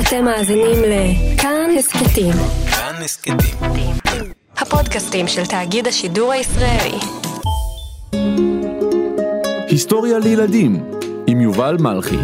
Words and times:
אתם 0.00 0.24
מאזינים 0.24 0.82
לכאן 0.82 1.70
הסכתים. 1.78 2.32
כאן 2.70 2.94
הסכתים. 3.04 3.36
הפודקאסטים 4.56 5.28
של 5.28 5.46
תאגיד 5.46 5.86
השידור 5.86 6.32
הישראלי. 6.32 6.98
היסטוריה 9.68 10.18
לילדים 10.18 10.84
עם 11.26 11.40
יובל 11.40 11.76
מלכי. 11.80 12.16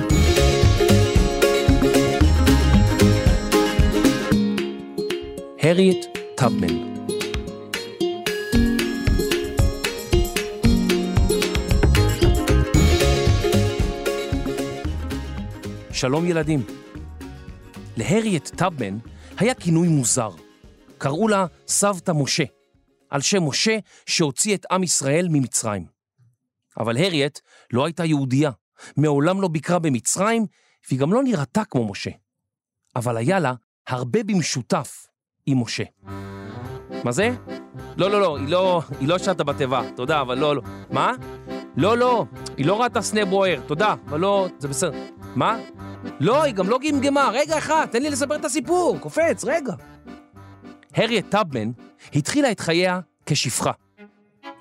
הריאט 5.62 6.06
טאבמן 6.34 6.92
שלום 15.92 16.26
ילדים. 16.26 16.81
להריאט 17.96 18.50
טאבמן 18.56 18.98
היה 19.38 19.54
כינוי 19.54 19.88
מוזר. 19.88 20.30
קראו 20.98 21.28
לה 21.28 21.46
סבתא 21.68 22.12
משה, 22.12 22.44
על 23.10 23.20
שם 23.20 23.42
משה 23.42 23.78
שהוציא 24.06 24.54
את 24.54 24.66
עם 24.70 24.82
ישראל 24.82 25.26
ממצרים. 25.30 25.86
אבל 26.78 26.96
הריאט 26.96 27.40
לא 27.72 27.84
הייתה 27.84 28.04
יהודייה, 28.04 28.50
מעולם 28.96 29.40
לא 29.40 29.48
ביקרה 29.48 29.78
במצרים, 29.78 30.46
והיא 30.88 31.00
גם 31.00 31.12
לא 31.12 31.22
נראתה 31.22 31.64
כמו 31.64 31.88
משה. 31.88 32.10
אבל 32.96 33.16
היה 33.16 33.40
לה 33.40 33.54
הרבה 33.88 34.22
במשותף 34.22 35.06
עם 35.46 35.62
משה. 35.62 35.84
מה 37.04 37.12
זה? 37.12 37.30
לא, 37.96 38.10
לא, 38.10 38.20
לא, 38.20 38.36
היא 38.36 38.48
לא, 38.48 38.82
היא 39.00 39.08
לא 39.08 39.18
שטה 39.18 39.44
בתיבה, 39.44 39.82
תודה, 39.96 40.20
אבל 40.20 40.38
לא, 40.38 40.56
לא. 40.56 40.62
מה? 40.90 41.12
לא, 41.76 41.98
לא, 41.98 42.24
היא 42.56 42.66
לא 42.66 42.82
ראתה 42.82 43.02
סנה 43.02 43.24
בוער, 43.24 43.60
תודה, 43.66 43.94
אבל 44.08 44.20
לא, 44.20 44.48
זה 44.58 44.68
בסדר. 44.68 44.98
מה? 45.36 45.58
לא, 46.20 46.42
היא 46.42 46.54
גם 46.54 46.68
לא 46.68 46.78
גמגמה, 46.78 47.30
רגע 47.32 47.58
אחד, 47.58 47.86
תן 47.90 48.02
לי 48.02 48.10
לספר 48.10 48.36
את 48.36 48.44
הסיפור, 48.44 48.98
קופץ, 49.00 49.44
רגע. 49.44 49.74
הריאט 50.94 51.24
טאבמן 51.28 51.70
התחילה 52.14 52.50
את 52.50 52.60
חייה 52.60 53.00
כשפחה. 53.26 53.72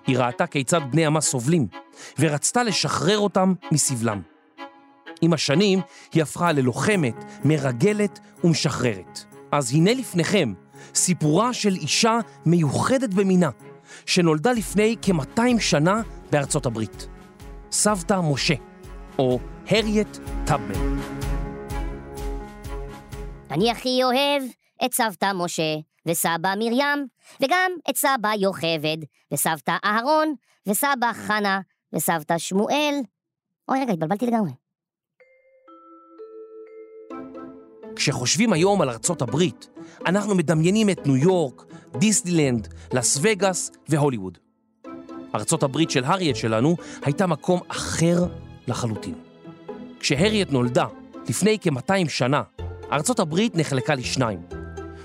היא 0.08 0.18
ראתה 0.18 0.48
כיצד 0.48 0.82
בני 0.92 1.06
עמה 1.06 1.22
סובלים, 1.22 1.68
ורצתה 2.20 2.64
לשחרר 2.64 3.20
אותם 3.20 3.54
מסבלם. 3.72 4.22
עם 5.22 5.34
השנים 5.34 5.80
היא 6.14 6.24
הפכה 6.24 6.52
ללוחמת, 6.52 7.26
מרגלת 7.46 8.20
ומשחררת. 8.44 9.24
אז 9.52 9.74
הנה 9.74 9.94
לפניכם 9.94 10.54
סיפורה 10.96 11.54
של 11.54 11.74
אישה 11.74 12.20
מיוחדת 12.46 13.14
במינה, 13.14 13.50
שנולדה 14.06 14.52
לפני 14.52 14.96
כ-200 15.02 15.60
שנה 15.60 16.02
בארצות 16.32 16.66
הברית. 16.66 17.08
סבתא 17.72 18.20
משה, 18.24 18.54
או 19.22 19.40
הריאט 19.68 20.18
טאבמן. 20.46 21.00
אני 23.52 23.72
הכי 23.72 24.04
אוהב 24.04 24.44
את 24.86 24.94
סבתא 24.94 25.32
משה 25.36 25.76
וסבא 26.06 26.54
מרים, 26.58 27.08
וגם 27.42 27.72
את 27.90 27.96
סבא 27.96 28.30
יוכבד, 28.40 28.98
וסבתא 29.34 29.78
אהרון, 29.86 30.34
וסבא 30.68 31.14
חנה, 31.14 31.60
וסבתא 31.94 32.38
שמואל. 32.38 32.96
אוי, 33.70 33.82
רגע, 33.82 33.94
התבלבלתי 33.94 34.26
לגמרי. 34.26 34.52
כשחושבים 37.96 38.54
היום 38.54 38.82
על 38.82 38.90
ארצות 38.90 39.22
הברית, 39.22 39.70
אנחנו 40.06 40.36
מדמיינים 40.36 40.90
את 40.90 41.08
ניו 41.08 41.18
יורק, 41.18 41.64
דיסנילנד, 41.98 42.68
לס 42.94 43.20
וגאס 43.22 43.72
והוליווד. 43.90 44.38
ארצות 45.36 45.64
הברית 45.64 45.92
של 45.92 46.04
הריאט 46.04 46.36
שלנו 46.36 46.76
הייתה 47.02 47.28
מקום 47.28 47.60
אחר 47.68 48.26
לחלוטין. 48.68 49.16
כשהריאט 50.00 50.52
נולדה, 50.52 50.86
לפני 51.30 51.58
כ-200 51.62 52.10
שנה, 52.10 52.44
ארצות 52.92 53.20
הברית 53.20 53.56
נחלקה 53.56 53.96
לשניים. 53.96 54.40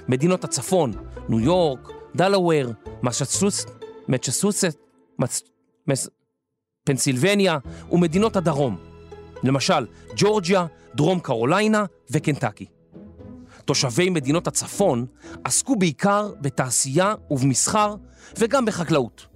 מדינות 0.09 0.45
הצפון, 0.45 0.93
ניו 1.29 1.41
יורק, 1.41 1.89
דלוואר, 2.17 2.71
מסצ'וסט, 3.03 3.71
מצ'סוסט, 4.09 4.79
מצ... 5.19 5.43
מס... 5.89 6.09
פנסילבניה 6.85 7.59
ומדינות 7.93 8.37
הדרום. 8.37 8.77
למשל, 9.43 9.87
ג'ורג'יה, 10.17 10.67
דרום 10.95 11.21
קרוליינה 11.21 11.85
וקנטקי. 12.11 12.67
תושבי 13.65 14.11
מדינות 14.11 14.47
הצפון 14.47 15.07
עסקו 15.45 15.77
בעיקר 15.77 16.31
בתעשייה 16.41 17.15
ובמסחר 17.31 17.95
וגם 18.39 18.65
בחקלאות, 18.65 19.27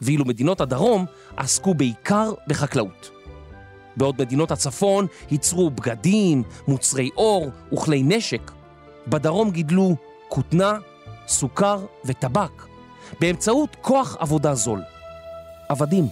ואילו 0.00 0.24
מדינות 0.24 0.60
הדרום 0.60 1.06
עסקו 1.36 1.74
בעיקר 1.74 2.32
בחקלאות. 2.48 3.17
בעוד 3.98 4.20
מדינות 4.20 4.50
הצפון 4.50 5.06
ייצרו 5.30 5.70
בגדים, 5.70 6.42
מוצרי 6.68 7.10
עור 7.14 7.50
וכלי 7.72 8.02
נשק, 8.02 8.50
בדרום 9.06 9.50
גידלו 9.50 9.96
כותנה, 10.28 10.78
סוכר 11.28 11.86
וטבק 12.04 12.62
באמצעות 13.20 13.76
כוח 13.80 14.16
עבודה 14.18 14.54
זול. 14.54 14.82
עבדים. 15.68 16.04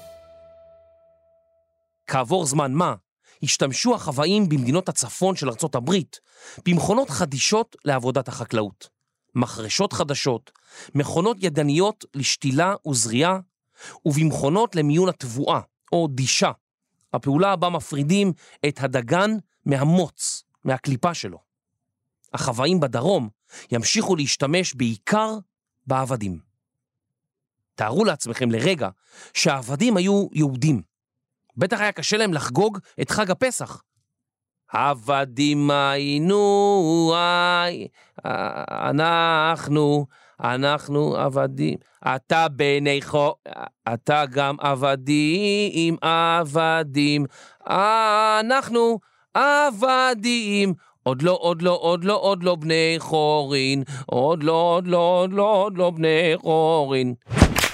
כעבור 2.06 2.46
זמן 2.46 2.72
מה, 2.72 2.94
השתמשו 3.42 3.94
החוואים 3.94 4.48
במדינות 4.48 4.88
הצפון 4.88 5.36
של 5.36 5.48
ארצות 5.48 5.74
הברית 5.74 6.20
במכונות 6.66 7.10
חדישות 7.10 7.76
לעבודת 7.84 8.28
החקלאות, 8.28 8.88
מחרשות 9.34 9.92
חדשות, 9.92 10.50
מכונות 10.94 11.36
ידניות 11.40 12.04
לשתילה 12.14 12.74
וזריעה, 12.88 13.38
ובמכונות 14.04 14.76
למיון 14.76 15.08
התבואה, 15.08 15.60
או 15.92 16.08
דישה, 16.10 16.50
הפעולה 17.16 17.52
הבאה 17.52 17.70
מפרידים 17.70 18.32
את 18.68 18.80
הדגן 18.82 19.30
מהמוץ, 19.66 20.42
מהקליפה 20.64 21.14
שלו. 21.14 21.38
החוואים 22.32 22.80
בדרום 22.80 23.28
ימשיכו 23.72 24.16
להשתמש 24.16 24.74
בעיקר 24.74 25.38
בעבדים. 25.86 26.38
תארו 27.74 28.04
לעצמכם 28.04 28.50
לרגע 28.50 28.88
שהעבדים 29.34 29.96
היו 29.96 30.26
יהודים. 30.32 30.82
בטח 31.56 31.80
היה 31.80 31.92
קשה 31.92 32.16
להם 32.16 32.34
לחגוג 32.34 32.78
את 33.00 33.10
חג 33.10 33.30
הפסח. 33.30 33.82
עבדים 34.68 35.70
היינו, 35.70 37.12
איי, 37.16 37.88
אנחנו, 38.90 40.06
אנחנו 40.40 41.16
עבדים. 41.16 41.78
אתה 42.06 42.48
בני 42.48 43.02
חו... 43.02 43.34
אתה 43.94 44.24
גם 44.30 44.56
עבדים, 44.60 45.96
עבדים. 46.02 47.26
אנחנו 47.66 48.98
עבדים. 49.34 50.74
עוד 51.02 51.22
לא, 51.22 51.38
עוד 51.40 51.62
לא, 51.62 51.78
עוד 51.80 52.04
לא, 52.04 52.20
עוד 52.20 52.42
לא 52.42 52.54
בני 52.54 52.94
חורין. 52.98 53.82
עוד 54.06 54.42
לא, 54.42 54.52
עוד 54.52 54.86
לא, 54.86 54.98
עוד 54.98 55.32
לא, 55.32 55.62
עוד 55.62 55.78
לא 55.78 55.90
בני 55.90 56.34
חורין. 56.36 57.14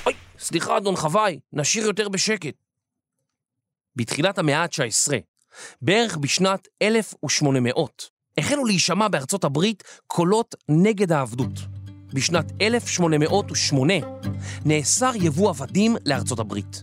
אוי, 0.06 0.14
סליחה, 0.38 0.76
אדון 0.76 0.96
חוואי, 0.96 1.38
נשאיר 1.52 1.86
יותר 1.86 2.08
בשקט. 2.08 2.54
בתחילת 3.96 4.38
המאה 4.38 4.62
ה-19, 4.62 5.12
בערך 5.82 6.16
בשנת 6.16 6.68
1800, 6.82 8.10
החלו 8.38 8.64
להישמע 8.64 9.08
בארצות 9.08 9.44
הברית 9.44 9.82
קולות 10.06 10.54
נגד 10.68 11.12
העבדות. 11.12 11.81
בשנת 12.12 12.52
1808 12.60 13.94
נאסר 14.64 15.12
יבוא 15.14 15.50
עבדים 15.50 15.96
לארצות 16.06 16.38
הברית. 16.38 16.82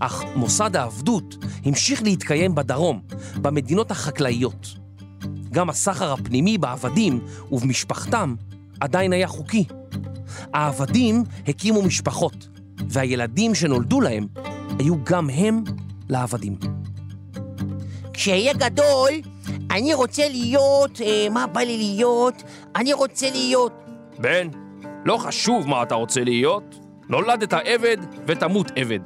אך 0.00 0.22
מוסד 0.34 0.76
העבדות 0.76 1.36
המשיך 1.64 2.02
להתקיים 2.02 2.54
בדרום, 2.54 3.00
במדינות 3.36 3.90
החקלאיות. 3.90 4.66
גם 5.52 5.70
הסחר 5.70 6.12
הפנימי 6.12 6.58
בעבדים 6.58 7.20
ובמשפחתם 7.52 8.34
עדיין 8.80 9.12
היה 9.12 9.28
חוקי. 9.28 9.64
העבדים 10.54 11.24
הקימו 11.48 11.82
משפחות, 11.82 12.48
והילדים 12.88 13.54
שנולדו 13.54 14.00
להם 14.00 14.26
היו 14.78 14.94
גם 15.04 15.30
הם 15.30 15.64
לעבדים. 16.08 16.56
כשאהיה 18.12 18.52
גדול, 18.52 19.10
אני 19.70 19.94
רוצה 19.94 20.28
להיות, 20.28 21.00
אה, 21.00 21.28
מה 21.30 21.46
בא 21.46 21.60
לי 21.60 21.78
להיות? 21.78 22.42
אני 22.76 22.92
רוצה 22.92 23.30
להיות... 23.30 23.81
בן, 24.22 24.48
לא 25.04 25.16
חשוב 25.16 25.68
מה 25.68 25.82
אתה 25.82 25.94
רוצה 25.94 26.24
להיות, 26.24 26.78
נולדת 27.08 27.52
עבד 27.52 27.96
ותמות 28.26 28.70
עבד. 28.76 29.00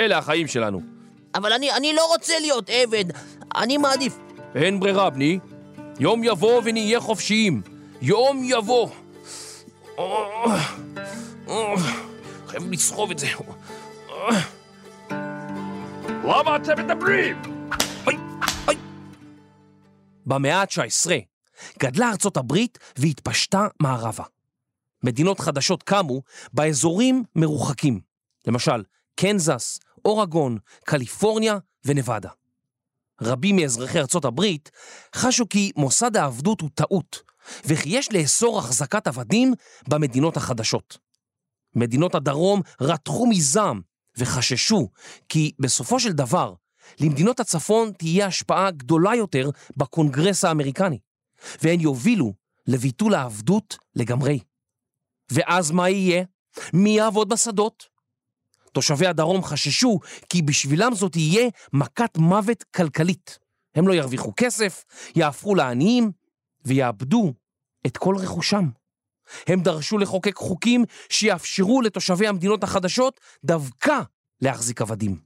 אלה 0.00 0.18
החיים 0.18 0.46
שלנו. 0.46 0.80
אבל 1.34 1.52
אני, 1.52 1.72
אני 1.72 1.92
לא 1.92 2.06
רוצה 2.06 2.34
להיות 2.40 2.70
עבד, 2.70 3.04
אני 3.56 3.76
מעדיף... 3.78 4.18
אין 4.54 4.80
ברירה, 4.80 5.10
בני. 5.10 5.38
יום 5.98 6.24
יבוא 6.24 6.62
ונהיה 6.64 7.00
חופשיים. 7.00 7.62
יום 8.02 8.42
יבוא. 8.44 8.88
חייב 12.46 12.70
לסחוב 12.70 13.10
את 13.10 13.18
זה. 13.18 13.26
למה 16.24 16.56
אתם 16.56 16.84
מדברים? 16.84 17.42
במאה 20.26 20.60
ה-19 20.60 21.10
גדלה 21.78 22.10
ארצות 22.10 22.36
הברית 22.36 22.78
והתפשטה 22.96 23.66
מערבה. 23.82 24.24
מדינות 25.02 25.40
חדשות 25.40 25.82
קמו 25.82 26.22
באזורים 26.52 27.22
מרוחקים, 27.34 28.00
למשל 28.46 28.84
קנזס, 29.16 29.78
אורגון, 30.04 30.58
קליפורניה 30.84 31.58
ונבדה. 31.84 32.30
רבים 33.20 33.56
מאזרחי 33.56 33.98
ארצות 33.98 34.24
הברית 34.24 34.70
חשו 35.14 35.48
כי 35.48 35.72
מוסד 35.76 36.16
העבדות 36.16 36.60
הוא 36.60 36.70
טעות, 36.74 37.22
וכי 37.64 37.88
יש 37.88 38.12
לאסור 38.12 38.58
החזקת 38.58 39.06
עבדים 39.06 39.54
במדינות 39.88 40.36
החדשות. 40.36 40.98
מדינות 41.74 42.14
הדרום 42.14 42.60
רתחו 42.80 43.26
מזעם 43.26 43.80
וחששו 44.18 44.88
כי 45.28 45.52
בסופו 45.58 46.00
של 46.00 46.12
דבר 46.12 46.54
למדינות 47.00 47.40
הצפון 47.40 47.92
תהיה 47.92 48.26
השפעה 48.26 48.70
גדולה 48.70 49.14
יותר 49.14 49.50
בקונגרס 49.76 50.44
האמריקני, 50.44 50.98
והן 51.62 51.80
יובילו 51.80 52.34
לביטול 52.66 53.14
העבדות 53.14 53.78
לגמרי. 53.96 54.38
ואז 55.30 55.70
מה 55.70 55.88
יהיה? 55.88 56.24
מי 56.72 56.90
יעבוד 56.90 57.28
בשדות? 57.28 57.88
תושבי 58.72 59.06
הדרום 59.06 59.44
חששו 59.44 60.00
כי 60.28 60.42
בשבילם 60.42 60.94
זאת 60.94 61.12
תהיה 61.12 61.48
מכת 61.72 62.18
מוות 62.18 62.62
כלכלית. 62.62 63.38
הם 63.74 63.88
לא 63.88 63.94
ירוויחו 63.94 64.32
כסף, 64.36 64.84
יהפכו 65.16 65.54
לעניים 65.54 66.12
ויאבדו 66.64 67.32
את 67.86 67.96
כל 67.96 68.16
רכושם. 68.16 68.68
הם 69.46 69.60
דרשו 69.60 69.98
לחוקק 69.98 70.36
חוקים 70.36 70.84
שיאפשרו 71.08 71.82
לתושבי 71.82 72.26
המדינות 72.26 72.64
החדשות 72.64 73.20
דווקא 73.44 74.00
להחזיק 74.40 74.80
עבדים. 74.80 75.20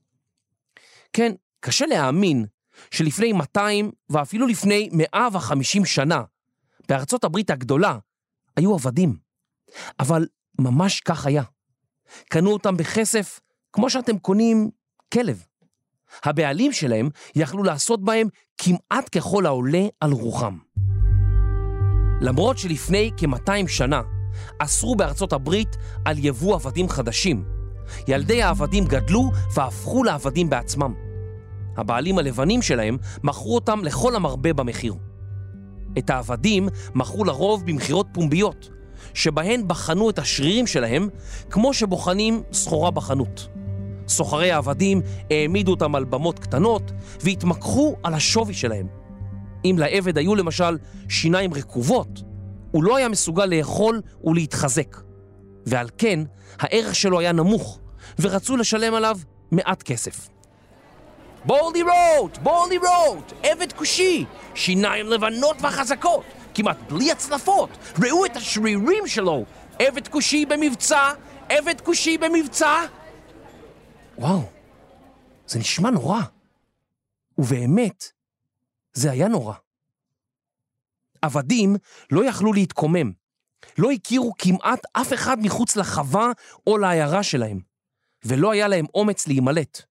כן, 1.12 1.32
קשה 1.60 1.86
להאמין 1.86 2.46
שלפני 2.90 3.32
200 3.32 3.90
ואפילו 4.10 4.46
לפני 4.46 4.88
150 4.92 5.84
שנה, 5.84 6.22
בארצות 6.88 7.24
הברית 7.24 7.50
הגדולה, 7.50 7.98
היו 8.56 8.74
עבדים. 8.74 9.29
אבל 10.00 10.26
ממש 10.58 11.00
כך 11.00 11.26
היה. 11.26 11.42
קנו 12.28 12.52
אותם 12.52 12.76
בכסף 12.76 13.40
כמו 13.72 13.90
שאתם 13.90 14.18
קונים 14.18 14.70
כלב. 15.14 15.44
הבעלים 16.24 16.72
שלהם 16.72 17.08
יכלו 17.36 17.62
לעשות 17.62 18.04
בהם 18.04 18.28
כמעט 18.58 19.16
ככל 19.18 19.46
העולה 19.46 19.86
על 20.00 20.12
רוחם. 20.12 20.58
למרות 22.20 22.58
שלפני 22.58 23.10
כ-200 23.16 23.68
שנה 23.68 24.02
אסרו 24.58 24.96
בארצות 24.96 25.32
הברית 25.32 25.76
על 26.04 26.16
יבוא 26.18 26.54
עבדים 26.54 26.88
חדשים, 26.88 27.44
ילדי 28.08 28.42
העבדים 28.42 28.84
גדלו 28.84 29.30
והפכו 29.54 30.04
לעבדים 30.04 30.50
בעצמם. 30.50 30.94
הבעלים 31.76 32.18
הלבנים 32.18 32.62
שלהם 32.62 32.96
מכרו 33.22 33.54
אותם 33.54 33.80
לכל 33.84 34.16
המרבה 34.16 34.52
במחיר. 34.52 34.94
את 35.98 36.10
העבדים 36.10 36.68
מכרו 36.94 37.24
לרוב 37.24 37.66
במכירות 37.66 38.06
פומביות, 38.12 38.70
שבהן 39.14 39.62
בחנו 39.66 40.10
את 40.10 40.18
השרירים 40.18 40.66
שלהם 40.66 41.08
כמו 41.50 41.74
שבוחנים 41.74 42.42
סחורה 42.52 42.90
בחנות. 42.90 43.48
סוחרי 44.08 44.50
העבדים 44.50 45.02
העמידו 45.30 45.70
אותם 45.70 45.94
על 45.94 46.04
במות 46.04 46.38
קטנות 46.38 46.92
והתמקחו 47.20 47.96
על 48.02 48.14
השווי 48.14 48.54
שלהם. 48.54 48.86
אם 49.64 49.76
לעבד 49.78 50.18
היו 50.18 50.34
למשל 50.34 50.78
שיניים 51.08 51.54
רקובות, 51.54 52.22
הוא 52.70 52.84
לא 52.84 52.96
היה 52.96 53.08
מסוגל 53.08 53.46
לאכול 53.46 54.00
ולהתחזק, 54.24 54.96
ועל 55.66 55.88
כן 55.98 56.20
הערך 56.58 56.94
שלו 56.94 57.18
היה 57.20 57.32
נמוך, 57.32 57.78
ורצו 58.18 58.56
לשלם 58.56 58.94
עליו 58.94 59.18
מעט 59.50 59.82
כסף. 59.82 60.28
בולדי 61.44 61.82
רוט! 61.82 62.38
בולדי 62.38 62.78
רוט! 62.78 63.32
עבד 63.42 63.72
כושי! 63.72 64.24
שיניים 64.54 65.06
לבנות 65.06 65.56
וחזקות! 65.62 66.24
כמעט 66.54 66.76
בלי 66.88 67.12
הצלפות! 67.12 67.70
ראו 68.04 68.26
את 68.26 68.36
השרירים 68.36 69.06
שלו! 69.06 69.44
עבד 69.78 70.08
כושי 70.08 70.46
במבצע! 70.46 71.12
עבד 71.48 71.80
כושי 71.80 72.18
במבצע! 72.18 72.84
וואו, 74.18 74.42
זה 75.46 75.58
נשמע 75.58 75.90
נורא. 75.90 76.20
ובאמת, 77.38 78.04
זה 78.92 79.10
היה 79.10 79.28
נורא. 79.28 79.54
עבדים 81.22 81.76
לא 82.10 82.24
יכלו 82.24 82.52
להתקומם. 82.52 83.12
לא 83.78 83.90
הכירו 83.90 84.32
כמעט 84.38 84.80
אף 84.92 85.12
אחד 85.12 85.36
מחוץ 85.40 85.76
לחווה 85.76 86.32
או 86.66 86.78
לעיירה 86.78 87.22
שלהם, 87.22 87.60
ולא 88.24 88.52
היה 88.52 88.68
להם 88.68 88.86
אומץ 88.94 89.26
להימלט. 89.28 89.82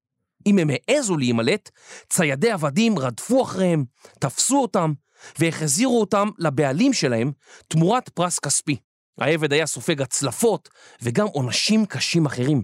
אם 0.46 0.58
הם 0.58 0.70
העזו 0.70 1.16
להימלט, 1.16 1.70
ציידי 2.08 2.50
עבדים 2.50 2.98
רדפו 2.98 3.42
אחריהם, 3.42 3.84
תפסו 4.18 4.62
אותם, 4.62 4.92
והחזירו 5.38 6.00
אותם 6.00 6.28
לבעלים 6.38 6.92
שלהם 6.92 7.32
תמורת 7.68 8.08
פרס 8.08 8.38
כספי. 8.38 8.76
העבד 9.18 9.52
היה 9.52 9.66
סופג 9.66 10.02
הצלפות 10.02 10.68
וגם 11.02 11.26
עונשים 11.26 11.86
קשים 11.86 12.26
אחרים. 12.26 12.62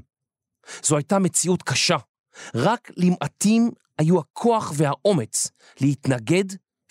זו 0.83 0.97
הייתה 0.97 1.19
מציאות 1.19 1.63
קשה. 1.63 1.97
רק 2.55 2.91
למעטים 2.97 3.71
היו 3.99 4.19
הכוח 4.19 4.73
והאומץ 4.77 5.51
להתנגד 5.81 6.45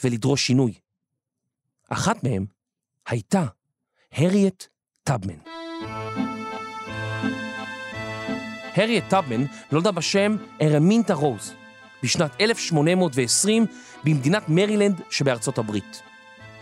ולדרוש 0.03 0.47
שינוי. 0.47 0.73
אחת 1.89 2.23
מהם 2.23 2.45
הייתה 3.07 3.45
הריאט 4.11 4.68
טאבמן. 5.03 5.38
הריאט 8.75 9.03
טאבמן 9.09 9.45
נולדה 9.71 9.91
בשם 9.91 10.35
ארמינטה 10.61 11.13
רוז 11.13 11.53
בשנת 12.06 12.42
1820 12.42 13.66
במדינת 14.04 14.50
מרילנד 14.50 15.02
שבארצות 15.10 15.57
הברית. 15.57 16.02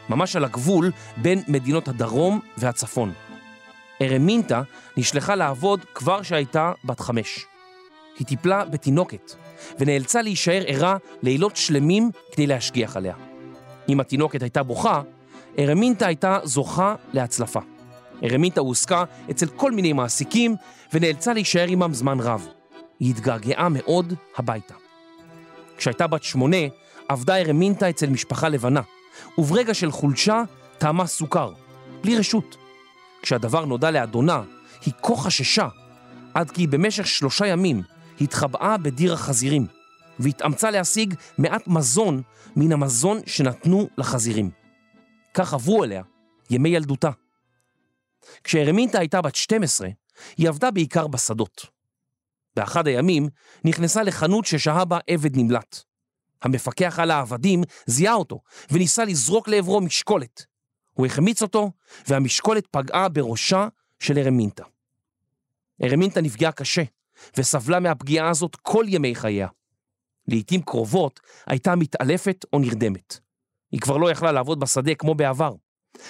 ממש 0.10 0.36
על 0.36 0.46
הגבול 0.46 0.92
בין 1.18 1.44
מדינות 1.48 1.88
הדרום 1.88 2.40
והצפון. 2.58 3.14
ארמינטה 4.02 4.62
נשלחה 4.98 5.36
לעבוד 5.36 5.86
כבר 5.94 6.22
שהייתה 6.22 6.72
בת 6.84 7.00
חמש. 7.00 7.46
היא 8.20 8.28
טיפלה 8.28 8.66
בתינוקת, 8.66 9.32
ונאלצה 9.80 10.22
להישאר 10.22 10.64
ערה 10.68 10.98
לילות 11.24 11.56
שלמים 11.56 12.12
כדי 12.32 12.48
להשגיח 12.48 12.98
עליה. 12.98 13.16
אם 13.90 14.00
התינוקת 14.00 14.42
הייתה 14.42 14.64
בוכה, 14.64 15.02
ארמינטה 15.60 16.08
הייתה 16.08 16.40
זוכה 16.44 16.96
להצלפה. 17.14 17.60
ארמינטה 18.24 18.62
הועסקה 18.62 19.04
אצל 19.32 19.48
כל 19.48 19.72
מיני 19.72 19.94
מעסיקים, 19.94 20.56
ונאלצה 20.94 21.34
להישאר 21.34 21.68
עמם 21.68 21.94
זמן 21.94 22.20
רב. 22.20 22.48
היא 23.00 23.10
התגעגעה 23.10 23.70
מאוד 23.70 24.14
הביתה. 24.38 24.83
כשהייתה 25.84 26.08
בת 26.08 26.24
שמונה, 26.24 26.58
עבדה 27.10 27.38
ארמינטה 27.38 27.90
אצל 27.90 28.10
משפחה 28.10 28.50
לבנה, 28.50 28.82
וברגע 29.38 29.74
של 29.74 29.92
חולשה 29.92 30.44
טעמה 30.78 31.08
סוכר, 31.08 31.54
בלי 32.02 32.18
רשות. 32.18 32.58
כשהדבר 33.22 33.66
נודע 33.66 33.92
לאדונה, 33.92 34.42
היא 34.86 34.94
כה 35.04 35.16
חששה, 35.16 35.68
עד 36.34 36.52
כי 36.52 36.68
במשך 36.68 37.08
שלושה 37.08 37.48
ימים 37.48 37.82
התחבאה 38.22 38.78
בדיר 38.78 39.14
החזירים, 39.14 39.68
והתאמצה 40.20 40.72
להשיג 40.72 41.14
מעט 41.38 41.68
מזון 41.68 42.22
מן 42.56 42.72
המזון 42.72 43.20
שנתנו 43.26 43.90
לחזירים. 43.98 44.50
כך 45.34 45.54
עברו 45.54 45.84
אליה 45.84 46.04
ימי 46.50 46.70
ילדותה. 46.70 47.12
כשהרמינטה 48.44 49.00
הייתה 49.00 49.22
בת 49.22 49.36
12, 49.36 49.88
היא 50.38 50.50
עבדה 50.50 50.72
בעיקר 50.72 51.08
בשדות. 51.08 51.73
באחד 52.56 52.88
הימים 52.88 53.28
נכנסה 53.66 54.04
לחנות 54.04 54.46
ששהה 54.46 54.86
בה 54.86 55.00
עבד 55.08 55.38
נמלט. 55.38 55.84
המפקח 56.42 57.00
על 57.00 57.12
העבדים 57.12 57.64
זיהה 57.86 58.14
אותו 58.14 58.42
וניסה 58.72 59.06
לזרוק 59.06 59.48
לעברו 59.48 59.82
משקולת. 59.82 60.46
הוא 60.94 61.06
החמיץ 61.06 61.42
אותו, 61.42 61.72
והמשקולת 62.08 62.68
פגעה 62.68 63.10
בראשה 63.10 63.68
של 64.00 64.18
ארמינטה. 64.18 64.64
ארמינטה 65.84 66.22
נפגעה 66.22 66.52
קשה, 66.52 66.84
וסבלה 67.38 67.80
מהפגיעה 67.80 68.30
הזאת 68.30 68.56
כל 68.56 68.86
ימי 68.88 69.16
חייה. 69.16 69.48
לעתים 70.28 70.62
קרובות 70.62 71.20
הייתה 71.48 71.76
מתעלפת 71.76 72.46
או 72.54 72.60
נרדמת. 72.60 73.20
היא 73.72 73.82
כבר 73.82 73.98
לא 73.98 74.12
יכלה 74.12 74.32
לעבוד 74.32 74.60
בשדה 74.60 74.96
כמו 74.96 75.16
בעבר. 75.16 75.54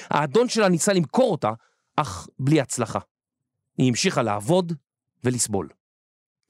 האדון 0.09 0.49
שלה 0.49 0.69
ניסה 0.69 0.93
למכור 0.93 1.31
אותה, 1.31 1.51
אך 1.95 2.27
בלי 2.39 2.61
הצלחה. 2.61 2.99
היא 3.77 3.89
המשיכה 3.89 4.21
לעבוד 4.21 4.73
ולסבול. 5.23 5.69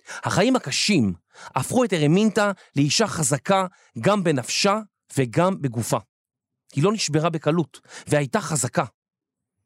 החיים 0.07 0.55
הקשים 0.55 1.13
הפכו 1.55 1.83
את 1.83 1.93
ארמינטה 1.93 2.51
לאישה 2.75 3.07
חזקה 3.07 3.65
גם 3.99 4.23
בנפשה 4.23 4.79
וגם 5.17 5.61
בגופה. 5.61 5.97
היא 6.75 6.83
לא 6.83 6.93
נשברה 6.93 7.29
בקלות, 7.29 7.79
והייתה 8.07 8.41
חזקה. 8.41 8.85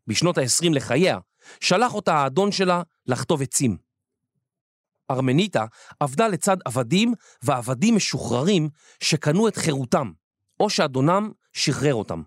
בשנות 0.08 0.38
ה-20 0.38 0.70
לחייה, 0.72 1.17
שלח 1.60 1.94
אותה 1.94 2.13
האדון 2.13 2.51
שלה 2.51 2.82
לחטוב 3.06 3.41
עצים. 3.41 3.77
ארמניטה 5.12 5.65
עבדה 6.00 6.27
לצד 6.27 6.58
עבדים 6.65 7.13
ועבדים 7.41 7.96
משוחררים 7.96 8.70
שקנו 9.03 9.48
את 9.48 9.58
חירותם, 9.58 10.12
או 10.60 10.70
שאדונם 10.70 11.32
שחרר 11.53 11.94
אותם. 11.94 12.22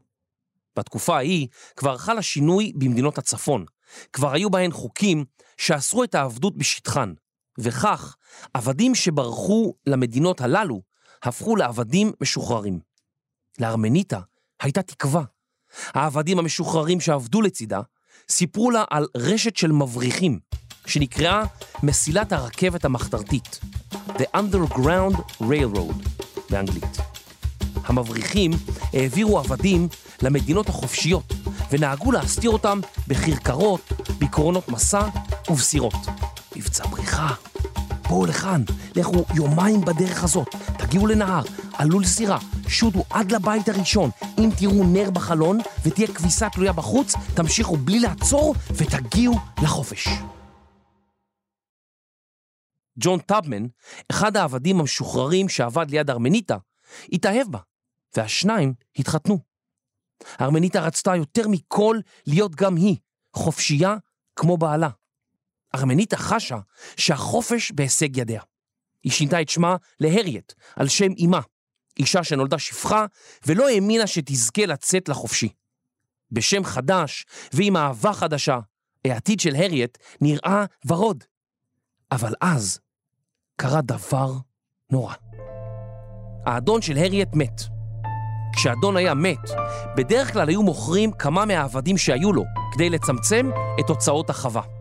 בתקופה 0.77 1.17
ההיא 1.17 1.49
כבר 1.77 1.99
חל 1.99 2.19
השינוי 2.19 2.73
במדינות 2.77 3.19
הצפון. 3.19 3.65
כבר 4.13 4.33
היו 4.33 4.51
בהן 4.51 4.73
חוקים 4.73 5.25
שאסרו 5.57 6.05
את 6.05 6.15
העבדות 6.15 6.57
בשטחן, 6.57 7.15
וכך 7.63 8.17
עבדים 8.55 8.95
שברחו 8.95 9.75
למדינות 9.87 10.41
הללו 10.41 10.83
הפכו 11.23 11.57
לעבדים 11.57 12.13
משוחררים. 12.21 12.81
לארמניטה 13.59 14.21
הייתה 14.63 14.83
תקווה. 14.83 15.23
העבדים 15.87 16.39
המשוחררים 16.39 17.01
שעבדו 17.01 17.43
לצידה 17.43 17.81
סיפרו 18.29 18.71
לה 18.71 18.85
על 18.91 19.07
רשת 19.17 19.57
של 19.57 19.73
מבריחים, 19.73 20.39
שנקראה 20.87 21.43
מסילת 21.83 22.33
הרכבת 22.33 22.85
המחתרתית, 22.85 23.61
The 23.93 24.25
Underground 24.37 25.17
Railroad 25.41 26.09
באנגלית. 26.51 26.97
המבריחים 27.85 28.51
העבירו 28.93 29.39
עבדים 29.39 29.89
למדינות 30.23 30.69
החופשיות 30.69 31.33
ונהגו 31.71 32.13
להסתיר 32.13 32.51
אותם 32.51 32.81
בכרכרות, 33.09 33.93
בקרונות 34.19 34.69
מסע 34.69 35.09
ובסירות. 35.51 35.95
מבצע 36.57 36.87
בריחה. 36.87 37.50
בואו 38.11 38.27
לכאן, 38.27 38.63
לכו 38.97 39.25
יומיים 39.37 39.81
בדרך 39.81 40.25
הזאת, 40.25 40.49
תגיעו 40.79 41.07
לנהר, 41.07 41.43
עלו 41.79 42.01
לסירה, 42.01 42.39
שוטו 42.69 43.05
עד 43.11 43.33
לבית 43.33 43.69
הראשון. 43.69 44.11
אם 44.39 44.49
תראו 44.59 44.85
נר 44.85 45.11
בחלון 45.11 45.59
ותהיה 45.87 46.15
כביסה 46.15 46.51
תלויה 46.51 46.73
בחוץ, 46.73 47.15
תמשיכו 47.37 47.77
בלי 47.77 48.01
לעצור 48.01 48.55
ותגיעו 48.71 49.35
לחופש. 49.63 50.09
ג'ון 52.99 53.19
טאבמן, 53.19 53.67
אחד 54.11 54.37
העבדים 54.37 54.81
המשוחררים 54.81 55.49
שעבד 55.49 55.91
ליד 55.91 56.11
ארמניטה, 56.11 56.57
התאהב 57.13 57.47
בה, 57.51 57.59
והשניים 58.17 58.75
התחתנו. 58.99 59.39
ארמניטה 60.41 60.81
רצתה 60.81 61.17
יותר 61.17 61.49
מכל 61.49 61.97
להיות 62.27 62.55
גם 62.55 62.77
היא, 62.77 62.97
חופשייה 63.37 63.97
כמו 64.37 64.57
בעלה. 64.57 64.89
ארמניטה 65.75 66.17
חשה 66.17 66.59
שהחופש 66.97 67.73
בהישג 67.73 68.17
ידיה. 68.17 68.43
היא 69.03 69.13
שינתה 69.13 69.41
את 69.41 69.49
שמה 69.49 69.77
להריאט, 70.01 70.55
על 70.77 70.89
שם 70.89 71.13
אמה, 71.25 71.41
אישה 71.99 72.25
שנולדה 72.25 72.59
שפחה 72.59 73.07
ולא 73.47 73.69
האמינה 73.69 74.07
שתזכה 74.07 74.67
לצאת 74.67 75.09
לחופשי. 75.09 75.49
בשם 76.33 76.65
חדש 76.65 77.25
ועם 77.53 77.77
אהבה 77.77 78.13
חדשה, 78.13 78.59
העתיד 79.05 79.41
של 79.41 79.55
הריאט 79.55 79.99
נראה 80.21 80.65
ורוד. 80.87 81.25
אבל 82.13 82.35
אז 82.41 82.81
קרה 83.57 83.81
דבר 83.83 84.33
נורא. 84.91 85.15
האדון 86.47 86.83
של 86.83 86.97
הריאט 86.99 87.35
מת. 87.35 87.61
כשאדון 88.57 88.97
היה 88.97 89.15
מת, 89.15 89.51
בדרך 89.97 90.33
כלל 90.33 90.49
היו 90.49 90.63
מוכרים 90.63 91.13
כמה 91.13 91.45
מהעבדים 91.45 91.99
שהיו 91.99 92.33
לו 92.33 92.45
כדי 92.75 92.91
לצמצם 92.91 93.51
את 93.81 93.89
הוצאות 93.89 94.31
החווה. 94.31 94.80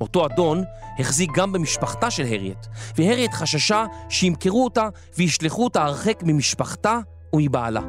אותו 0.00 0.26
אדון 0.26 0.64
החזיק 0.98 1.30
גם 1.36 1.52
במשפחתה 1.52 2.10
של 2.10 2.22
הריאט, 2.22 2.66
והריאט 2.96 3.34
חששה 3.34 3.84
שימכרו 4.08 4.64
אותה 4.64 4.88
וישלחו 5.18 5.64
אותה 5.64 5.84
הרחק 5.84 6.22
ממשפחתה 6.22 6.98
ומבעלה. 7.32 7.80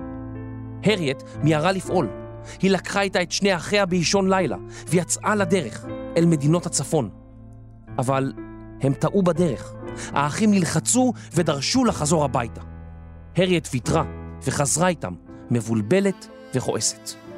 הריאט 0.84 1.24
מיהרה 1.44 1.72
לפעול. 1.72 2.10
היא 2.62 2.72
לקחה 2.72 3.02
איתה 3.02 3.22
את 3.22 3.32
שני 3.32 3.56
אחיה 3.56 3.86
באישון 3.86 4.30
לילה, 4.30 4.58
ויצאה 4.88 5.36
לדרך 5.36 5.86
אל 6.18 6.26
מדינות 6.26 6.66
הצפון. 6.66 7.10
אבל 7.98 8.34
הם 8.82 8.94
טעו 8.94 9.24
בדרך. 9.24 9.74
האחים 10.12 10.52
נלחצו 10.52 11.14
ודרשו 11.34 11.86
לחזור 11.86 12.26
הביתה. 12.26 12.62
הריאט 13.38 13.68
ויתרה 13.72 14.04
וחזרה 14.44 14.88
איתם, 14.88 15.14
מבולבלת 15.52 16.28
וכועסת. 16.56 17.29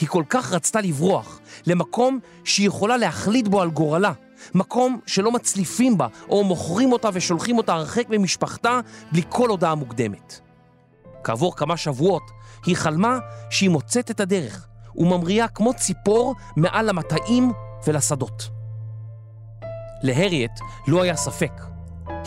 היא 0.00 0.08
כל 0.08 0.24
כך 0.28 0.52
רצתה 0.52 0.80
לברוח 0.80 1.40
למקום 1.66 2.18
שהיא 2.44 2.66
יכולה 2.66 2.96
להחליט 2.96 3.48
בו 3.48 3.62
על 3.62 3.70
גורלה, 3.70 4.12
מקום 4.54 5.00
שלא 5.06 5.32
מצליפים 5.32 5.98
בה 5.98 6.06
או 6.28 6.44
מוכרים 6.44 6.92
אותה 6.92 7.08
ושולחים 7.12 7.58
אותה 7.58 7.72
הרחק 7.72 8.04
ממשפחתה 8.08 8.80
בלי 9.12 9.22
כל 9.28 9.48
הודעה 9.48 9.74
מוקדמת. 9.74 10.40
כעבור 11.24 11.56
כמה 11.56 11.76
שבועות 11.76 12.22
היא 12.66 12.76
חלמה 12.76 13.18
שהיא 13.50 13.70
מוצאת 13.70 14.10
את 14.10 14.20
הדרך 14.20 14.66
וממריאה 14.96 15.48
כמו 15.48 15.74
ציפור 15.74 16.34
מעל 16.56 16.88
למטעים 16.88 17.52
ולשדות. 17.86 18.48
להריאט 20.02 20.60
לא 20.88 21.02
היה 21.02 21.16
ספק, 21.16 21.52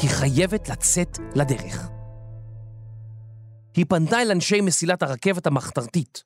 היא 0.02 0.10
חייבת 0.10 0.70
לצאת 0.70 1.20
לדרך. 1.36 1.88
היא 3.76 3.86
פנתה 3.90 4.22
אל 4.22 4.32
אנשי 4.32 4.62
מסילת 4.62 5.04
הרכבת 5.04 5.48
המחתרתית, 5.48 6.24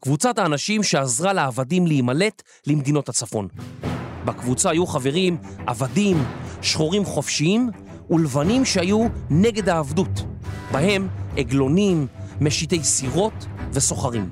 קבוצת 0.00 0.38
האנשים 0.38 0.82
שעזרה 0.82 1.32
לעבדים 1.32 1.86
להימלט 1.86 2.42
למדינות 2.66 3.08
הצפון. 3.08 3.48
בקבוצה 4.24 4.70
היו 4.70 4.86
חברים 4.86 5.36
עבדים, 5.66 6.24
שחורים 6.62 7.04
חופשיים 7.04 7.70
ולבנים 8.10 8.64
שהיו 8.64 9.06
נגד 9.30 9.68
העבדות, 9.68 10.24
בהם 10.72 11.08
עגלונים, 11.36 12.06
משיטי 12.40 12.84
סירות 12.84 13.46
וסוחרים. 13.72 14.28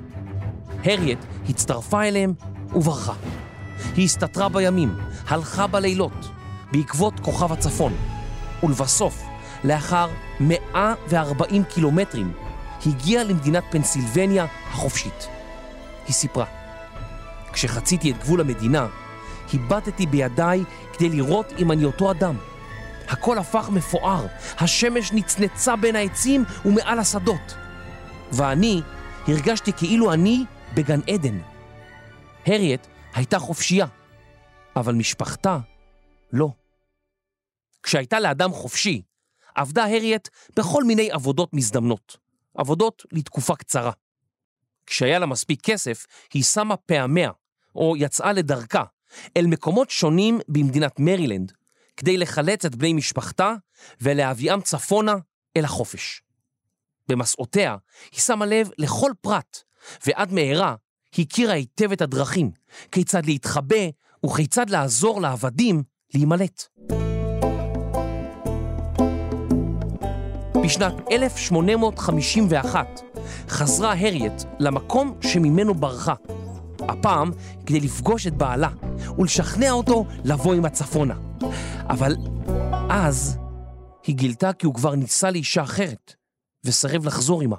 הריאט 0.84 1.24
הצטרפה 1.48 2.02
אליהם 2.02 2.34
וברחה. 2.74 3.14
היא 3.96 4.04
הסתתרה 4.04 4.48
בימים, 4.48 4.96
הלכה 5.28 5.66
בלילות, 5.66 6.30
בעקבות 6.72 7.20
כוכב 7.20 7.52
הצפון, 7.52 7.92
ולבסוף, 8.62 9.22
לאחר 9.64 10.08
140 10.40 11.64
קילומטרים, 11.64 12.32
הגיעה 12.86 13.24
למדינת 13.24 13.64
פנסילבניה 13.70 14.46
החופשית. 14.70 15.33
היא 16.06 16.14
סיפרה, 16.14 16.46
כשחציתי 17.52 18.10
את 18.10 18.18
גבול 18.18 18.40
המדינה, 18.40 18.86
הבטתי 19.54 20.06
בידיי 20.06 20.64
כדי 20.92 21.08
לראות 21.08 21.52
אם 21.58 21.72
אני 21.72 21.84
אותו 21.84 22.10
אדם. 22.10 22.36
הכל 23.08 23.38
הפך 23.38 23.68
מפואר, 23.72 24.26
השמש 24.58 25.12
נצנצה 25.12 25.76
בין 25.76 25.96
העצים 25.96 26.44
ומעל 26.64 26.98
השדות. 26.98 27.54
ואני 28.32 28.80
הרגשתי 29.28 29.72
כאילו 29.72 30.12
אני 30.12 30.44
בגן 30.74 31.00
עדן. 31.10 31.38
הריאט 32.46 32.86
הייתה 33.14 33.38
חופשייה, 33.38 33.86
אבל 34.76 34.94
משפחתה 34.94 35.58
לא. 36.32 36.48
כשהייתה 37.82 38.20
לאדם 38.20 38.52
חופשי, 38.52 39.02
עבדה 39.54 39.84
הריאט 39.84 40.28
בכל 40.56 40.84
מיני 40.84 41.10
עבודות 41.10 41.54
מזדמנות, 41.54 42.16
עבודות 42.54 43.02
לתקופה 43.12 43.56
קצרה. 43.56 43.92
כשהיה 44.86 45.18
לה 45.18 45.26
מספיק 45.26 45.60
כסף, 45.62 46.06
היא 46.34 46.42
שמה 46.42 46.76
פעמיה, 46.76 47.30
או 47.74 47.96
יצאה 47.96 48.32
לדרכה, 48.32 48.84
אל 49.36 49.46
מקומות 49.46 49.90
שונים 49.90 50.40
במדינת 50.48 51.00
מרילנד, 51.00 51.52
כדי 51.96 52.16
לחלץ 52.16 52.64
את 52.64 52.74
בני 52.74 52.92
משפחתה 52.92 53.54
ולהביאם 54.00 54.60
צפונה 54.60 55.14
אל 55.56 55.64
החופש. 55.64 56.22
במסעותיה 57.08 57.76
היא 58.12 58.20
שמה 58.20 58.46
לב 58.46 58.70
לכל 58.78 59.10
פרט, 59.20 59.62
ועד 60.06 60.32
מהרה 60.32 60.74
הכירה 61.18 61.52
היטב 61.52 61.92
את 61.92 62.00
הדרכים, 62.00 62.50
כיצד 62.92 63.26
להתחבא 63.26 63.84
וכיצד 64.26 64.70
לעזור 64.70 65.20
לעבדים 65.20 65.82
להימלט. 66.14 66.62
בשנת 70.64 70.94
1851 71.12 73.13
חזרה 73.48 73.92
הריאט 73.92 74.42
למקום 74.58 75.18
שממנו 75.20 75.74
ברחה. 75.74 76.14
הפעם 76.80 77.30
כדי 77.66 77.80
לפגוש 77.80 78.26
את 78.26 78.34
בעלה 78.34 78.68
ולשכנע 79.18 79.70
אותו 79.70 80.06
לבוא 80.24 80.54
עם 80.54 80.64
הצפונה. 80.64 81.14
אבל 81.88 82.16
אז 82.90 83.38
היא 84.06 84.16
גילתה 84.16 84.52
כי 84.52 84.66
הוא 84.66 84.74
כבר 84.74 84.94
נישא 84.94 85.26
לאישה 85.26 85.62
אחרת, 85.62 86.14
וסרב 86.64 87.06
לחזור 87.06 87.40
עימה. 87.40 87.56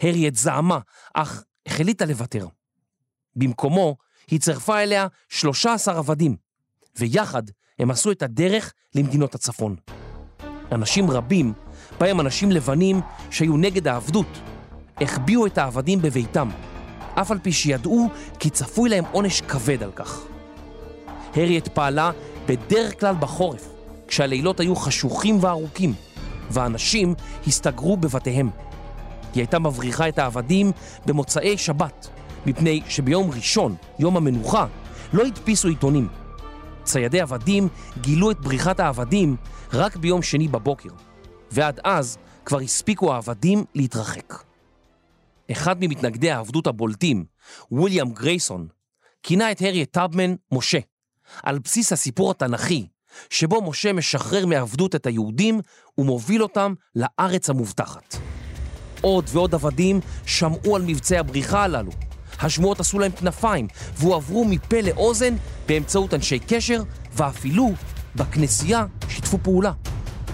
הריאט 0.00 0.34
זעמה, 0.34 0.78
אך 1.14 1.42
החליטה 1.66 2.04
לוותר. 2.04 2.46
במקומו 3.36 3.96
היא 4.30 4.40
צירפה 4.40 4.82
אליה 4.82 5.06
13 5.28 5.98
עבדים, 5.98 6.36
ויחד 6.98 7.42
הם 7.78 7.90
עשו 7.90 8.10
את 8.10 8.22
הדרך 8.22 8.72
למדינות 8.94 9.34
הצפון. 9.34 9.76
אנשים 10.72 11.10
רבים, 11.10 11.52
בהם 12.00 12.20
אנשים 12.20 12.50
לבנים 12.50 13.00
שהיו 13.30 13.56
נגד 13.56 13.88
העבדות, 13.88 14.26
החביאו 15.00 15.46
את 15.46 15.58
העבדים 15.58 16.02
בביתם, 16.02 16.48
אף 17.14 17.30
על 17.30 17.38
פי 17.38 17.52
שידעו 17.52 18.08
כי 18.38 18.50
צפוי 18.50 18.88
להם 18.88 19.04
עונש 19.12 19.40
כבד 19.40 19.82
על 19.82 19.92
כך. 19.92 20.20
הריאט 21.36 21.68
פעלה 21.68 22.10
בדרך 22.46 23.00
כלל 23.00 23.14
בחורף, 23.20 23.68
כשהלילות 24.08 24.60
היו 24.60 24.76
חשוכים 24.76 25.38
וארוכים, 25.40 25.92
ואנשים 26.50 27.14
הסתגרו 27.46 27.96
בבתיהם. 27.96 28.50
היא 29.34 29.40
הייתה 29.40 29.58
מבריחה 29.58 30.08
את 30.08 30.18
העבדים 30.18 30.72
במוצאי 31.06 31.58
שבת, 31.58 32.08
מפני 32.46 32.82
שביום 32.88 33.30
ראשון, 33.30 33.74
יום 33.98 34.16
המנוחה, 34.16 34.66
לא 35.12 35.26
הדפיסו 35.26 35.68
עיתונים. 35.68 36.08
ציידי 36.84 37.20
עבדים 37.20 37.68
גילו 38.00 38.30
את 38.30 38.40
בריחת 38.40 38.80
העבדים 38.80 39.36
רק 39.72 39.96
ביום 39.96 40.22
שני 40.22 40.48
בבוקר, 40.48 40.90
ועד 41.50 41.80
אז 41.84 42.18
כבר 42.44 42.60
הספיקו 42.60 43.14
העבדים 43.14 43.64
להתרחק. 43.74 44.45
אחד 45.52 45.76
ממתנגדי 45.80 46.30
העבדות 46.30 46.66
הבולטים, 46.66 47.24
וויליאם 47.70 48.10
גרייסון, 48.12 48.68
כינה 49.22 49.52
את 49.52 49.62
הריאט 49.62 49.90
טאבמן 49.90 50.34
משה, 50.52 50.78
על 51.42 51.58
בסיס 51.58 51.92
הסיפור 51.92 52.30
התנ"כי, 52.30 52.86
שבו 53.30 53.62
משה 53.70 53.92
משחרר 53.92 54.46
מעבדות 54.46 54.94
את 54.94 55.06
היהודים 55.06 55.60
ומוביל 55.98 56.42
אותם 56.42 56.74
לארץ 56.96 57.50
המובטחת. 57.50 58.16
עוד 59.00 59.24
ועוד 59.32 59.54
עבדים 59.54 60.00
שמעו 60.26 60.76
על 60.76 60.82
מבצעי 60.82 61.18
הבריחה 61.18 61.64
הללו. 61.64 61.92
השמועות 62.40 62.80
עשו 62.80 62.98
להם 62.98 63.12
כנפיים 63.12 63.68
והועברו 63.96 64.44
מפה 64.44 64.80
לאוזן 64.80 65.34
באמצעות 65.68 66.14
אנשי 66.14 66.38
קשר, 66.38 66.82
ואפילו 67.12 67.72
בכנסייה 68.16 68.86
שיתפו 69.08 69.38
פעולה. 69.42 69.72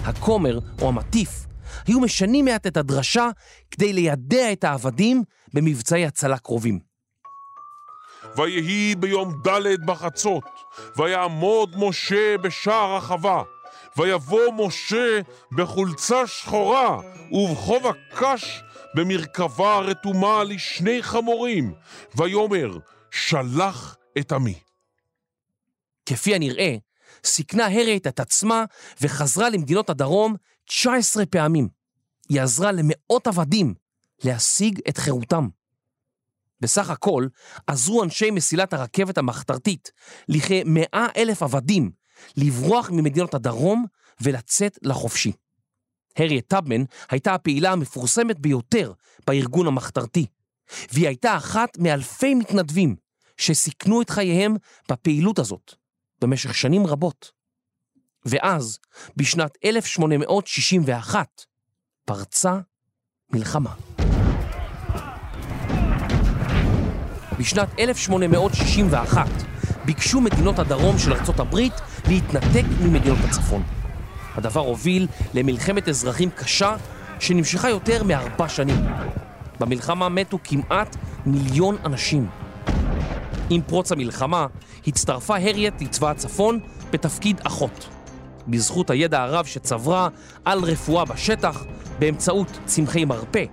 הכומר 0.03 0.59
או 0.81 0.87
המטיף 0.87 1.45
היו 1.87 1.99
משנים 1.99 2.45
מעט 2.45 2.67
את 2.67 2.77
הדרשה 2.77 3.29
כדי 3.71 3.93
לידע 3.93 4.51
את 4.51 4.63
העבדים 4.63 5.23
במבצעי 5.53 6.05
הצלה 6.05 6.37
קרובים. 6.37 6.79
ויהי 8.37 8.95
ביום 8.95 9.41
ד' 9.47 9.85
בחצות, 9.85 10.43
ויעמוד 10.97 11.75
משה 11.77 12.37
בשער 12.37 12.95
החווה, 12.95 13.43
ויבוא 13.97 14.67
משה 14.67 15.19
בחולצה 15.51 16.27
שחורה 16.27 16.99
ובכובע 17.31 17.91
קש 18.15 18.61
במרכבה 18.95 19.79
רתומה 19.79 20.43
לשני 20.43 21.03
חמורים, 21.03 21.73
ויאמר, 22.15 22.77
שלח 23.11 23.97
את 24.19 24.31
עמי. 24.31 24.59
כפי 26.05 26.35
הנראה, 26.35 26.75
סיכנה 27.25 27.65
הריית 27.65 28.07
את 28.07 28.19
עצמה 28.19 28.65
וחזרה 29.01 29.49
למדינות 29.49 29.89
הדרום 29.89 30.35
19 30.65 31.25
פעמים. 31.25 31.67
היא 32.29 32.41
עזרה 32.41 32.71
למאות 32.71 33.27
עבדים 33.27 33.73
להשיג 34.23 34.79
את 34.89 34.97
חירותם. 34.97 35.47
בסך 36.61 36.89
הכל 36.89 37.27
עזרו 37.67 38.03
אנשי 38.03 38.31
מסילת 38.31 38.73
הרכבת 38.73 39.17
המחתרתית 39.17 39.91
לכמאה 40.29 41.07
אלף 41.17 41.43
עבדים 41.43 41.91
לברוח 42.37 42.89
ממדינות 42.89 43.33
הדרום 43.33 43.85
ולצאת 44.21 44.79
לחופשי. 44.81 45.31
הריאט 46.17 46.47
טאבמן 46.47 46.83
הייתה 47.09 47.33
הפעילה 47.33 47.71
המפורסמת 47.71 48.39
ביותר 48.39 48.93
בארגון 49.27 49.67
המחתרתי, 49.67 50.25
והיא 50.91 51.07
הייתה 51.07 51.37
אחת 51.37 51.77
מאלפי 51.77 52.35
מתנדבים 52.35 52.95
שסיכנו 53.37 54.01
את 54.01 54.09
חייהם 54.09 54.55
בפעילות 54.91 55.39
הזאת 55.39 55.73
במשך 56.21 56.55
שנים 56.55 56.87
רבות. 56.87 57.42
ואז, 58.25 58.77
בשנת 59.17 59.57
1861, 59.65 61.27
פרצה 62.05 62.57
מלחמה. 63.33 63.73
בשנת 67.39 67.69
1861 67.79 69.27
ביקשו 69.85 70.21
מדינות 70.21 70.59
הדרום 70.59 70.97
של 70.97 71.13
ארצות 71.13 71.39
הברית 71.39 71.73
להתנתק 72.07 72.63
ממדינות 72.81 73.19
הצפון. 73.27 73.63
הדבר 74.35 74.59
הוביל 74.59 75.07
למלחמת 75.33 75.89
אזרחים 75.89 76.29
קשה 76.29 76.75
שנמשכה 77.19 77.69
יותר 77.69 78.03
מארבע 78.03 78.49
שנים. 78.49 78.85
במלחמה 79.59 80.09
מתו 80.09 80.39
כמעט 80.43 80.95
מיליון 81.25 81.77
אנשים. 81.85 82.27
עם 83.49 83.61
פרוץ 83.61 83.91
המלחמה 83.91 84.47
הצטרפה 84.87 85.37
הריאט 85.37 85.81
לצבא 85.81 86.11
הצפון 86.11 86.59
בתפקיד 86.91 87.41
אחות. 87.43 87.89
בזכות 88.47 88.89
הידע 88.89 89.23
הרב 89.23 89.45
שצברה 89.45 90.07
על 90.45 90.59
רפואה 90.59 91.05
בשטח 91.05 91.63
באמצעות 91.99 92.47
צמחי 92.65 93.05
מרפא, 93.05 93.45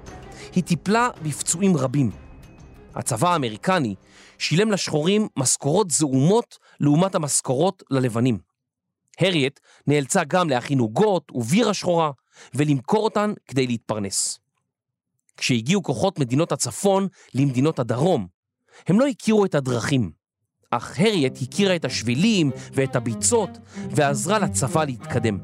היא 0.54 0.64
טיפלה 0.64 1.09
בפצועים 1.23 1.76
רבים. 1.76 2.11
הצבא 2.94 3.32
האמריקני 3.32 3.94
שילם 4.38 4.73
לשחורים 4.73 5.28
משכורות 5.37 5.90
זעומות 5.90 6.59
לעומת 6.80 7.14
המשכורות 7.14 7.82
ללבנים. 7.90 8.38
הריאט 9.18 9.61
נאלצה 9.87 10.25
גם 10.25 10.49
להכין 10.49 10.78
עוגות 10.78 11.32
ובירה 11.35 11.75
שחורה 11.75 12.11
ולמכור 12.54 13.04
אותן 13.04 13.32
כדי 13.47 13.66
להתפרנס. 13.66 14.38
כשהגיעו 15.37 15.82
כוחות 15.82 16.18
מדינות 16.18 16.52
הצפון 16.52 17.09
למדינות 17.35 17.78
הדרום, 17.78 18.26
הם 18.87 19.00
לא 19.00 19.06
הכירו 19.06 19.44
את 19.44 19.54
הדרכים, 19.54 20.11
אך 20.71 21.00
הריאט 21.00 21.39
הכירה 21.43 21.77
את 21.77 21.85
השבילים 21.85 22.50
ואת 22.73 22.97
הביצות 22.97 23.59
ועזרה 23.91 24.39
לצבא 24.39 24.85
להתקדם. 24.85 25.39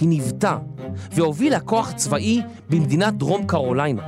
היא 0.00 0.08
ניוותה 0.08 0.58
והובילה 1.12 1.60
כוח 1.60 1.92
צבאי 1.92 2.42
במדינת 2.70 3.14
דרום 3.14 3.46
קרוליינה, 3.46 4.02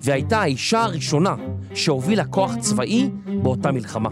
והייתה 0.00 0.40
האישה 0.40 0.82
הראשונה 0.82 1.34
שהובילה 1.74 2.24
כוח 2.24 2.56
צבאי 2.56 3.10
באותה 3.42 3.72
מלחמה. 3.72 4.10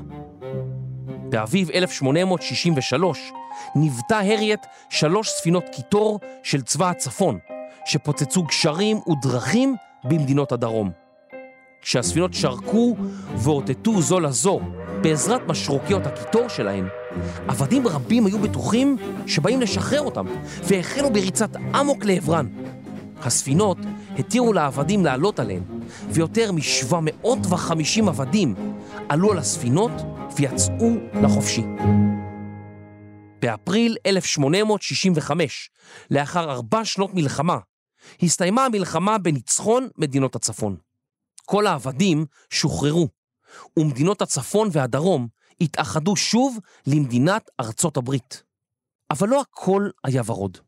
באביב 1.28 1.70
1863 1.70 3.32
ניוותה 3.76 4.18
הריאט 4.18 4.66
שלוש 4.90 5.28
ספינות 5.28 5.64
קיטור 5.72 6.20
של 6.42 6.62
צבא 6.62 6.90
הצפון, 6.90 7.38
שפוצצו 7.86 8.42
גשרים 8.42 9.00
ודרכים 9.08 9.76
במדינות 10.04 10.52
הדרום. 10.52 10.90
כשהספינות 11.82 12.34
שרקו 12.34 12.96
ואותתו 13.36 14.02
זו 14.02 14.20
לזו 14.20 14.60
בעזרת 15.02 15.40
משרוקיות 15.48 16.06
הקיטור 16.06 16.48
שלהן, 16.48 16.88
עבדים 17.48 17.86
רבים 17.86 18.26
היו 18.26 18.38
בטוחים 18.38 18.96
שבאים 19.26 19.60
לשחרר 19.60 20.00
אותם, 20.00 20.26
והחלו 20.62 21.10
בריצת 21.10 21.56
אמוק 21.80 22.04
לעברן. 22.04 22.46
הספינות 23.20 23.78
התירו 24.18 24.52
לעבדים 24.52 25.04
לעלות 25.04 25.40
עליהן, 25.40 25.62
ויותר 26.10 26.52
מ-750 26.52 28.08
עבדים 28.08 28.54
עלו 29.08 29.32
על 29.32 29.38
הספינות 29.38 29.90
ויצאו 30.36 30.90
לחופשי. 31.22 31.64
באפריל 33.42 33.96
1865, 34.06 35.70
לאחר 36.10 36.50
ארבע 36.50 36.84
שנות 36.84 37.14
מלחמה, 37.14 37.58
הסתיימה 38.22 38.64
המלחמה 38.64 39.18
בניצחון 39.18 39.88
מדינות 39.98 40.36
הצפון. 40.36 40.76
כל 41.44 41.66
העבדים 41.66 42.26
שוחררו, 42.50 43.08
ומדינות 43.76 44.22
הצפון 44.22 44.68
והדרום 44.72 45.26
התאחדו 45.60 46.16
שוב 46.16 46.58
למדינת 46.86 47.50
ארצות 47.60 47.96
הברית. 47.96 48.42
אבל 49.10 49.28
לא 49.28 49.40
הכל 49.40 49.88
היה 50.04 50.22
ורוד. 50.26 50.58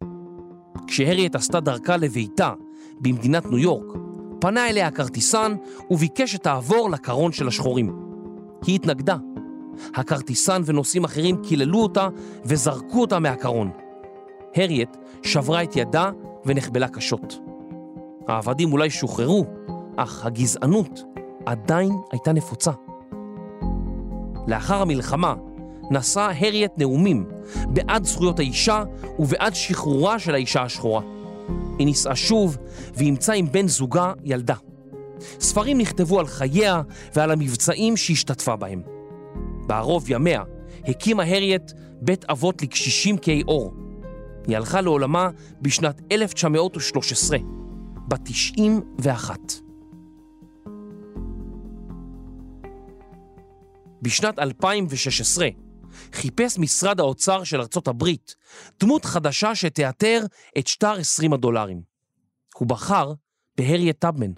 כשהריאט 0.87 1.35
עשתה 1.35 1.61
דרכה 1.61 1.97
לביתה 1.97 2.53
במדינת 3.01 3.47
ניו 3.47 3.59
יורק, 3.59 3.97
פנה 4.41 4.69
אליה 4.69 4.87
הכרטיסן 4.87 5.57
וביקש 5.91 6.33
שתעבור 6.33 6.91
לקרון 6.91 7.33
של 7.33 7.49
השחורים. 7.49 7.97
היא 8.67 8.75
התנגדה. 8.75 9.17
הכרטיסן 9.95 10.63
ונוסעים 10.65 11.05
אחרים 11.05 11.43
קיללו 11.43 11.83
אותה 11.83 12.09
וזרקו 12.45 13.01
אותה 13.01 13.19
מהקרון. 13.19 13.71
הריאט 14.57 14.97
שברה 15.23 15.63
את 15.63 15.77
ידה 15.77 16.11
ונחבלה 16.47 16.89
קשות. 16.89 17.39
העבדים 18.29 18.73
אולי 18.73 18.91
שוחררו, 18.91 19.47
אך 19.97 20.27
הגזענות 20.27 21.01
עדיין 21.49 21.93
הייתה 22.13 22.33
נפוצה. 22.33 22.71
לאחר 24.47 24.83
המלחמה 24.83 25.35
נשא 25.91 26.31
הריאט 26.41 26.73
נאומים 26.79 27.29
בעד 27.67 28.05
זכויות 28.05 28.39
האישה 28.39 28.85
ובעד 29.19 29.55
שחרורה 29.55 30.19
של 30.19 30.35
האישה 30.35 30.63
השחורה. 30.63 31.03
היא 31.79 31.87
נישאה 31.87 32.17
שוב 32.17 32.57
ואימצה 32.95 33.33
עם 33.33 33.53
בן 33.53 33.69
זוגה 33.69 34.13
ילדה. 34.25 34.55
ספרים 35.41 35.79
נכתבו 35.79 36.21
על 36.21 36.27
חייה 36.27 36.83
ועל 37.15 37.31
המבצעים 37.31 37.97
שהשתתפה 37.97 38.57
בהם. 38.57 38.83
בערוב 39.67 40.11
ימיה 40.11 40.43
הקימה 40.85 41.23
הריאט 41.23 41.73
בית 42.03 42.25
אבות 42.25 42.63
לקשישים 42.63 43.17
כהי 43.23 43.43
עור. 43.47 43.73
היא 44.47 44.57
הלכה 44.57 44.81
לעולמה 44.81 45.31
בשנת 45.63 46.01
1913, 46.13 47.39
בת 48.09 48.21
91. 48.25 49.68
בשנת 54.03 54.39
2016 54.39 55.49
חיפש 56.13 56.59
משרד 56.59 57.01
האוצר 57.01 57.45
של 57.45 57.61
ארצות 57.61 57.89
הברית 57.89 58.35
דמות 58.81 59.05
חדשה 59.05 59.55
שתאתר 59.55 60.25
את 60.59 60.67
שטר 60.67 60.93
20 60.93 61.33
הדולרים. 61.33 61.83
הוא 62.55 62.69
בחר 62.69 63.13
בהריאט 63.57 63.97
טאבמן. 63.99 64.33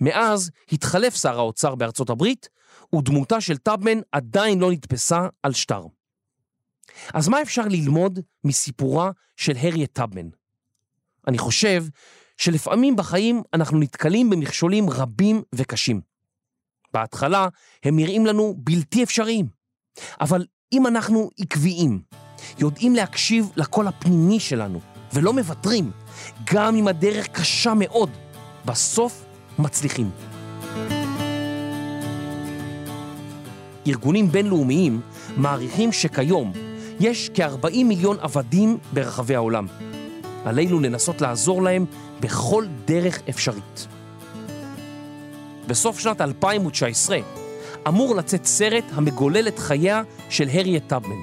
מאז 0.00 0.50
התחלף 0.72 1.16
שר 1.16 1.38
האוצר 1.38 1.74
בארצות 1.74 2.10
הברית, 2.10 2.48
ודמותה 2.94 3.40
של 3.40 3.56
טאבמן 3.56 4.00
עדיין 4.12 4.58
לא 4.58 4.72
נתפסה 4.72 5.26
על 5.42 5.52
שטר. 5.52 5.82
אז 7.14 7.28
מה 7.28 7.42
אפשר 7.42 7.62
ללמוד 7.68 8.18
מסיפורה 8.44 9.10
של 9.36 9.52
הריאט 9.56 9.92
טאבמן? 9.92 10.28
אני 11.28 11.38
חושב 11.38 11.84
שלפעמים 12.36 12.96
בחיים 12.96 13.42
אנחנו 13.54 13.78
נתקלים 13.78 14.30
במכשולים 14.30 14.90
רבים 14.90 15.42
וקשים. 15.54 16.07
בהתחלה 16.92 17.48
הם 17.84 17.96
נראים 17.96 18.26
לנו 18.26 18.54
בלתי 18.58 19.02
אפשריים, 19.02 19.46
אבל 20.20 20.46
אם 20.72 20.86
אנחנו 20.86 21.30
עקביים, 21.40 22.00
יודעים 22.58 22.94
להקשיב 22.94 23.50
לקול 23.56 23.88
הפנימי 23.88 24.40
שלנו 24.40 24.80
ולא 25.12 25.32
מוותרים, 25.32 25.90
גם 26.52 26.76
אם 26.76 26.88
הדרך 26.88 27.28
קשה 27.28 27.72
מאוד, 27.76 28.10
בסוף 28.64 29.24
מצליחים. 29.58 30.10
ארגונים 33.86 34.28
בינלאומיים 34.28 35.00
מעריכים 35.36 35.92
שכיום 35.92 36.52
יש 37.00 37.30
כ-40 37.34 37.84
מיליון 37.84 38.16
עבדים 38.20 38.78
ברחבי 38.92 39.34
העולם. 39.34 39.66
עלינו 40.44 40.80
לנסות 40.80 41.20
לעזור 41.20 41.62
להם 41.62 41.86
בכל 42.20 42.66
דרך 42.84 43.22
אפשרית. 43.28 43.86
בסוף 45.68 45.98
שנת 45.98 46.20
2019 46.20 47.18
אמור 47.88 48.16
לצאת 48.16 48.44
סרט 48.46 48.84
המגולל 48.92 49.48
את 49.48 49.58
חייה 49.58 50.02
של 50.30 50.48
הריית 50.52 50.86
טאבמן. 50.86 51.16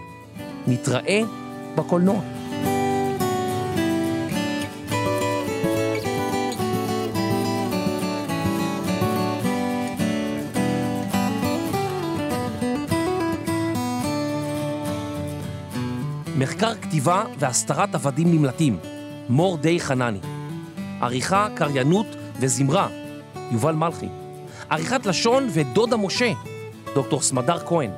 נתראה 0.67 1.21
בקולנוע. 1.75 2.21
מחקר 16.38 16.75
כתיבה 16.75 17.23
והסתרת 17.39 17.95
עבדים 17.95 18.31
נמלטים, 18.31 18.77
מור 19.29 19.58
די 19.58 19.79
חנני. 19.79 20.19
עריכה, 21.01 21.47
קריינות 21.55 22.08
וזמרה, 22.39 22.88
יובל 23.51 23.73
מלכי. 23.73 24.24
עריכת 24.69 25.06
לשון 25.06 25.47
ודודה 25.54 25.97
משה, 25.97 26.34
דוקטור 26.95 27.21
סמדר 27.21 27.60
כהן. 27.60 27.91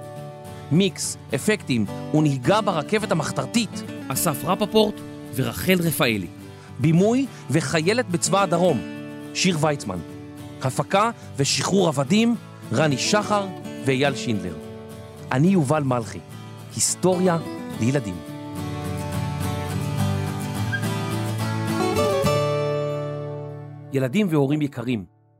מיקס, 0.72 1.18
אפקטים 1.36 1.86
ונהיגה 2.14 2.62
ברכבת 2.62 3.12
המחתרתית, 3.12 3.84
אסף 4.08 4.46
רפפורט 4.46 4.96
ורחל 5.36 5.78
רפאלי. 5.80 6.28
בימוי 6.80 7.26
וחיילת 7.50 8.10
בצבא 8.10 8.44
הדרום, 8.44 8.82
שיר 9.34 9.58
ויצמן. 9.62 10.00
הפקה 10.62 11.12
ושחרור 11.38 11.88
עבדים, 11.88 12.36
רני 12.74 12.98
שחר 12.98 13.48
ואייל 13.86 14.16
שינדלר. 14.16 14.56
אני 15.32 15.48
יובל 15.48 15.84
מלכי, 15.84 16.20
היסטוריה 16.76 17.38
לילדים. 17.80 18.16
ילדים 23.94 24.28
והורים 24.30 24.62
יקרים, 24.62 25.17